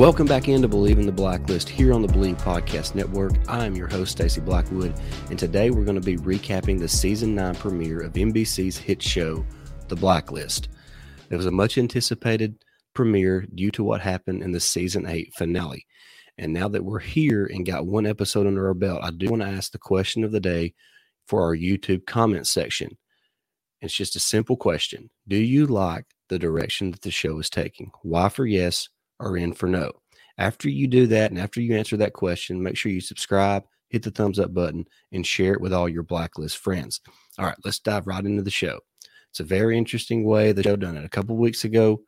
[0.00, 3.32] Welcome back into Bleav in the Blacklist here on the Bleav Podcast Network.
[3.48, 7.34] I am your host, Stacey Blackwood, and today we're going to be recapping the season
[7.34, 9.44] 9 premiere of NBC's hit show,
[9.88, 10.70] The Blacklist.
[11.28, 12.64] It was a much anticipated
[12.94, 15.84] premiere due to what happened in the season 8 finale.
[16.38, 19.42] And now that we're here and got one episode under our belt, I do want
[19.42, 20.72] to ask the question of the day
[21.26, 22.96] for our YouTube comment section.
[23.82, 27.90] It's just a simple question Do you like the direction that the show is taking?
[28.00, 28.88] Why for yes?
[29.20, 29.92] Or in for no.
[30.38, 34.02] After you do that and after you answer that question, make sure you subscribe, hit
[34.02, 37.00] the thumbs up button, and share it with all your blacklist friends.
[37.38, 38.80] All right, let's dive right into the show.
[39.30, 41.04] It's a very interesting way the show done it.
[41.04, 42.00] A couple weeks ago,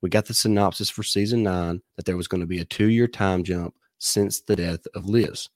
[0.00, 2.88] we got the synopsis for season nine that there was going to be a two
[2.88, 5.48] year time jump since the death of Liz.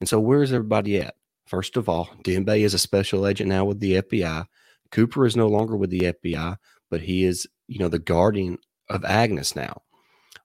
[0.00, 1.14] And so, where is everybody at?
[1.46, 4.46] First of all, Dembe is a special agent now with the FBI.
[4.90, 6.56] Cooper is no longer with the FBI,
[6.90, 9.82] but he is, you know, the guardian of Agnes now.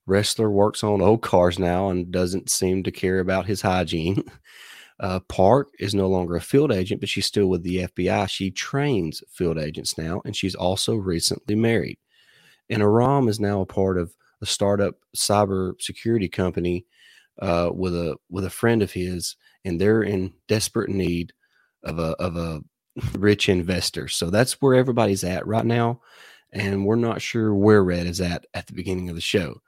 [0.08, 4.24] Ressler works on old cars now and doesn't seem to care about his hygiene.
[5.00, 8.30] Uh, Park is no longer a field agent, but she's still with the FBI.
[8.30, 11.98] She trains field agents now, and she's also recently married.
[12.70, 14.14] And Aram is now a part of
[14.44, 16.86] a startup cyber security company
[17.42, 19.36] uh, with a with a friend of his,
[19.66, 21.34] and they're in desperate need
[21.84, 22.62] of a of a
[23.18, 24.08] rich investor.
[24.08, 26.02] So that's where everybody's at right now,
[26.54, 29.62] and we're not sure where Red is at at the beginning of the show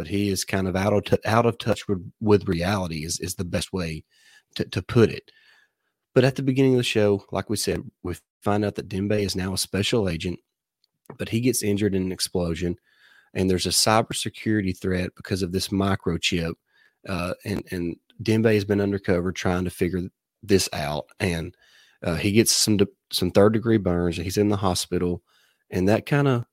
[0.00, 3.20] but he is kind of out of t- out of touch with, with reality is,
[3.20, 4.02] is the best way
[4.54, 5.30] to, to put it.
[6.14, 9.20] But at the beginning of the show, like we said, we find out that Dembe
[9.20, 10.38] is now a special agent,
[11.18, 12.76] but he gets injured in an explosion,
[13.34, 16.54] and there's a cybersecurity threat because of this microchip.
[17.06, 20.00] Uh, and and Dembe has been undercover trying to figure
[20.42, 21.54] this out, and
[22.02, 25.22] uh, he gets some de- some third degree burns, and he's in the hospital,
[25.70, 26.46] and that kind of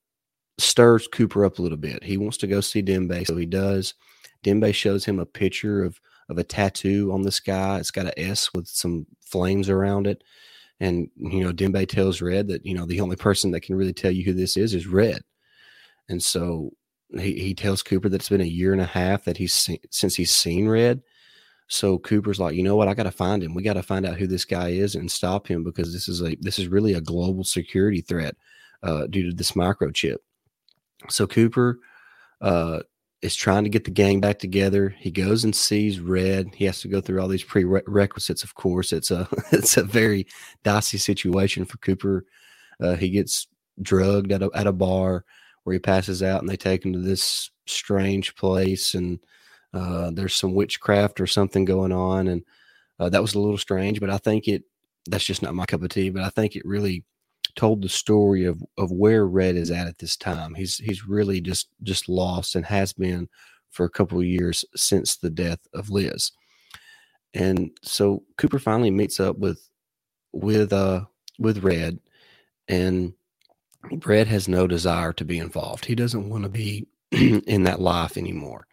[0.58, 2.04] stirs Cooper up a little bit.
[2.04, 3.94] He wants to go see Dembe, so he does.
[4.44, 7.78] Dembe shows him a picture of of a tattoo on the sky.
[7.78, 10.24] It's got an S with some flames around it.
[10.80, 13.94] And you know, Dembe tells Red that you know the only person that can really
[13.94, 15.22] tell you who this is is Red.
[16.10, 16.72] And so
[17.12, 19.80] he, he tells Cooper that it's been a year and a half that he's seen,
[19.92, 21.02] since he's seen Red.
[21.68, 22.88] So Cooper's like, you know what?
[22.88, 23.54] I got to find him.
[23.54, 26.22] We got to find out who this guy is and stop him because this is
[26.22, 28.36] a this is really a global security threat
[28.84, 30.18] uh, due to this microchip.
[31.10, 31.80] So Cooper
[32.42, 32.80] uh,
[33.22, 34.96] is trying to get the gang back together.
[34.98, 36.54] He goes and sees Red.
[36.56, 38.44] He has to go through all these prerequisites.
[38.44, 40.28] Of course, it's a it's a very
[40.64, 42.26] dicey situation for Cooper.
[42.80, 43.48] Uh, he gets
[43.82, 45.26] drugged at a at a bar
[45.64, 49.20] where he passes out, and they take him to this strange place, and
[49.74, 52.44] uh, there's some witchcraft or something going on, and
[53.00, 54.00] uh, that was a little strange.
[54.00, 54.64] But I think it
[55.08, 56.10] that's just not my cup of tea.
[56.10, 57.04] But I think it really
[57.58, 60.56] told the story of of where Red is at at this time.
[60.56, 63.28] He's he's really just just lost and has been
[63.72, 66.32] for a couple of years since the death of Liz.
[67.34, 69.68] And so Cooper finally meets up with
[70.32, 71.02] with uh
[71.40, 72.00] with Red
[72.70, 73.14] and
[74.06, 75.86] Red has no desire to be involved.
[75.86, 78.68] He doesn't want to be in that life anymore.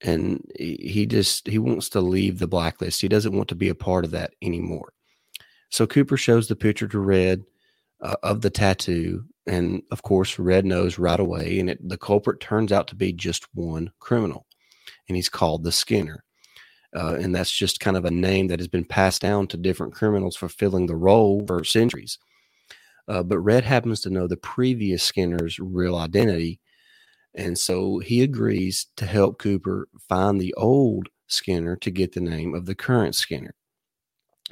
[0.00, 3.00] And he just he wants to leave the blacklist.
[3.00, 4.92] He doesn't want to be a part of that anymore.
[5.70, 7.44] So Cooper shows the picture to Red
[8.00, 9.24] uh, of the tattoo.
[9.46, 11.58] And of course, Red knows right away.
[11.58, 14.46] And it, the culprit turns out to be just one criminal,
[15.08, 16.24] and he's called the Skinner.
[16.96, 19.92] Uh, and that's just kind of a name that has been passed down to different
[19.92, 22.18] criminals fulfilling the role for centuries.
[23.06, 26.60] Uh, but Red happens to know the previous Skinner's real identity.
[27.34, 32.54] And so he agrees to help Cooper find the old Skinner to get the name
[32.54, 33.54] of the current Skinner.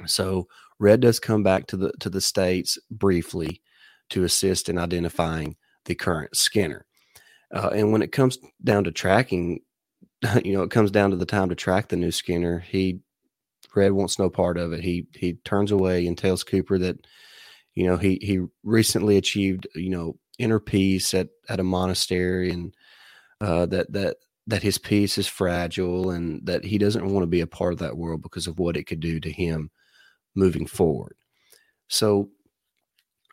[0.05, 0.47] So
[0.79, 3.61] Red does come back to the to the states briefly
[4.09, 5.55] to assist in identifying
[5.85, 6.85] the current Skinner.
[7.53, 9.61] Uh, and when it comes down to tracking,
[10.43, 12.59] you know, it comes down to the time to track the new Skinner.
[12.59, 12.99] He
[13.75, 14.83] Red wants no part of it.
[14.83, 17.05] He he turns away and tells Cooper that,
[17.75, 22.73] you know, he he recently achieved, you know, inner peace at at a monastery, and
[23.41, 24.17] uh, that that
[24.47, 27.79] that his peace is fragile, and that he doesn't want to be a part of
[27.79, 29.69] that world because of what it could do to him
[30.37, 31.15] moving forward.
[31.89, 32.29] So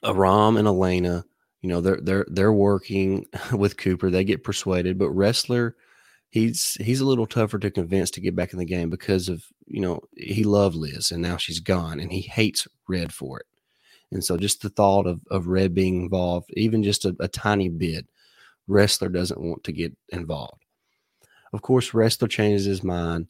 [0.05, 1.25] Aram and Alina,
[1.63, 4.11] You know, they're they're they're working with Cooper.
[4.11, 5.73] They get persuaded, but Ressler,
[6.31, 9.45] he's he's a little tougher to convince to get back in the game because of
[9.67, 13.47] you know he loved Liz and now she's gone and he hates Red for it.
[14.13, 17.69] And so just the thought of of Red being involved, even just a, a tiny
[17.69, 18.07] bit,
[18.69, 20.63] Ressler doesn't want to get involved.
[21.53, 23.29] Of course, Ressler changes his mind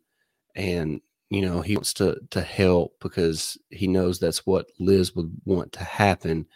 [0.56, 1.00] and
[1.30, 5.72] you know he wants to to help because he knows that's what Liz would want
[5.74, 6.46] to happen.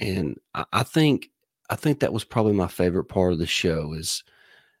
[0.00, 1.30] And I, I think
[1.70, 4.24] I think that was probably my favorite part of the show is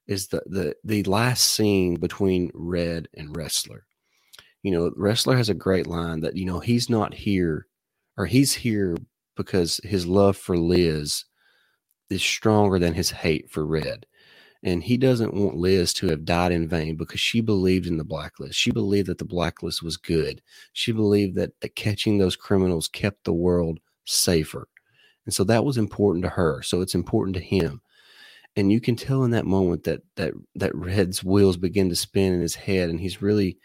[0.08, 3.80] is the the the last scene between Red and Ressler
[4.62, 7.68] You know, Ressler has a great line that you know he's not here
[8.18, 8.96] or he's here
[9.36, 11.24] because his love for Liz
[12.10, 14.06] is stronger than his hate for Red.
[14.64, 18.04] And he doesn't want Liz to have died in vain because she believed in the
[18.04, 18.58] blacklist.
[18.58, 20.40] She believed that the blacklist was good.
[20.72, 24.66] She believed that, that catching those criminals kept the world safer.
[25.26, 26.62] And so that was important to her.
[26.62, 27.82] So it's important to him.
[28.56, 32.32] And you can tell in that moment that that that Red's wheels begin to spin
[32.32, 33.58] in his head, and he's really,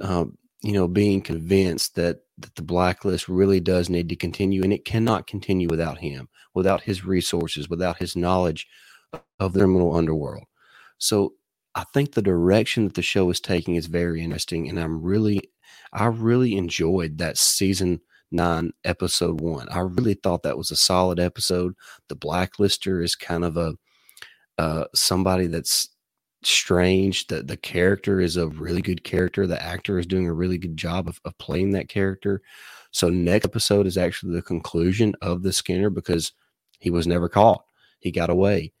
[0.00, 4.72] um, you know, being convinced that that the blacklist really does need to continue, and
[4.72, 8.68] it cannot continue without him, without his resources, without his knowledge
[9.40, 10.44] of the criminal underworld.
[10.98, 11.34] So
[11.74, 15.40] I think the direction that the show is taking is very interesting, and I'm really,
[15.92, 18.00] I really enjoyed that season
[18.30, 19.68] nine, episode one.
[19.70, 21.74] I really thought that was a solid episode.
[22.08, 23.74] The Blacklister is kind of a
[24.58, 25.88] uh, somebody that's
[26.42, 27.26] strange.
[27.28, 29.46] That the character is a really good character.
[29.46, 32.42] The actor is doing a really good job of, of playing that character.
[32.90, 36.32] So next episode is actually the conclusion of the Skinner because
[36.78, 37.64] he was never caught.
[37.98, 38.72] He got away.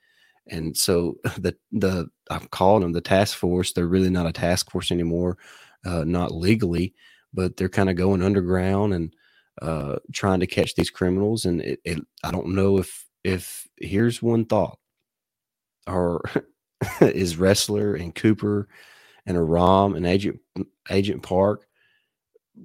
[0.48, 3.72] And so the the I'm calling them the task force.
[3.72, 5.38] They're really not a task force anymore,
[5.84, 6.94] uh, not legally,
[7.32, 9.14] but they're kind of going underground and
[9.62, 11.44] uh, trying to catch these criminals.
[11.44, 14.78] And it, it, I don't know if if here's one thought,
[15.86, 16.22] or
[17.00, 18.68] is Ressler and Cooper
[19.26, 20.40] and Aram and Agent
[20.90, 21.66] Agent Park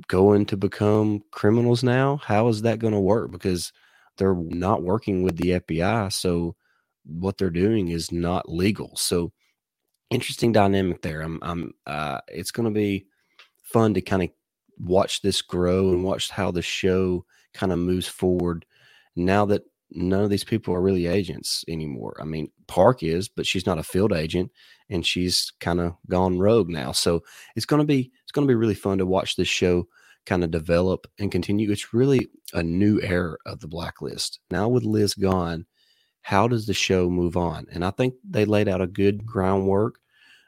[0.07, 2.17] going to become criminals now?
[2.17, 3.31] How is that going to work?
[3.31, 3.71] Because
[4.17, 6.55] they're not working with the FBI, so
[7.05, 8.95] what they're doing is not legal.
[8.95, 9.31] So
[10.09, 11.21] interesting dynamic there.
[11.21, 13.05] I'm, I'm, uh, it's going to be
[13.63, 14.29] fun to kind of
[14.77, 18.65] watch this grow and watch how the show kind of moves forward
[19.15, 22.17] now that none of these people are really agents anymore.
[22.21, 24.51] I mean, Park is, but she's not a field agent
[24.89, 26.91] and she's kind of gone rogue now.
[26.91, 27.21] So
[27.55, 29.87] it's going to be it's going to be really fun to watch this show
[30.25, 31.71] kind of develop and continue.
[31.71, 34.39] It's really a new era of the blacklist.
[34.51, 35.65] Now with Liz gone,
[36.21, 37.65] how does the show move on?
[37.71, 39.99] And I think they laid out a good groundwork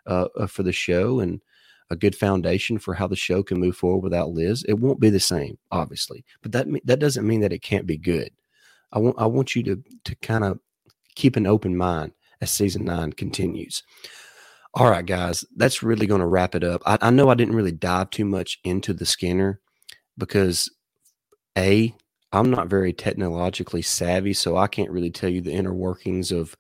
[0.06, 1.41] uh, uh, for the show and
[1.89, 4.63] a good foundation for how the show can move forward without Liz.
[4.68, 7.97] It won't be the same, obviously, but that that doesn't mean that it can't be
[7.97, 8.31] good.
[8.94, 10.59] I want I want you to to kind of
[11.15, 13.83] keep an open mind as season nine continues.
[14.73, 16.81] All right, guys, that's really going to wrap it up.
[16.85, 19.59] I, I know I didn't really dive too much into the Skinner
[20.18, 20.71] because
[21.57, 21.94] a
[22.33, 26.56] I'm not very technologically savvy, so I can't really tell you the inner workings of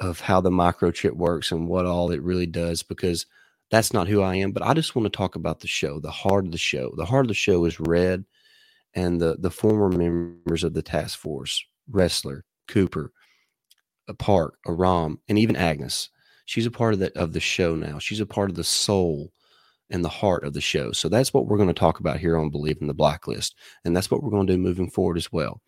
[0.00, 3.26] of how the microchip works and what all it really does because
[3.70, 4.52] that's not who I am.
[4.52, 6.94] But I just want to talk about the show, the heart of the show.
[6.96, 8.24] The heart of the show is Red
[8.94, 13.12] and the the former members of the task force, Ressler Cooper,
[14.08, 16.10] a Park, a Aram, and even Agnes.
[16.46, 17.98] She's a part of the of the show now.
[17.98, 19.32] She's a part of the soul
[19.90, 20.92] and the heart of the show.
[20.92, 23.54] So that's what we're going to talk about here on Bleav in the Blacklist.
[23.84, 25.60] And that's what we're going to do moving forward as well.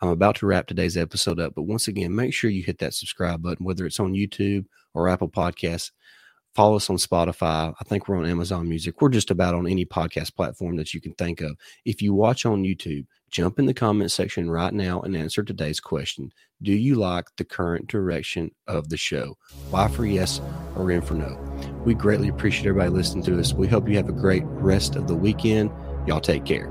[0.00, 2.94] I'm about to wrap today's episode up, but once again, make sure you hit that
[2.94, 5.92] subscribe button, whether it's on YouTube or Apple Podcasts.
[6.54, 7.72] Follow us on Spotify.
[7.78, 9.00] I think we're on Amazon Music.
[9.00, 11.56] We're just about on any podcast platform that you can think of.
[11.84, 15.78] If you watch on YouTube, jump in the comment section right now and answer today's
[15.78, 16.32] question.
[16.62, 19.38] Do you like the current direction of the show?
[19.70, 20.42] Why for yes
[20.76, 21.38] or in for no?
[21.86, 23.54] We greatly appreciate everybody listening to us.
[23.54, 25.70] We hope you have a great rest of the weekend.
[26.06, 26.70] Y'all take care.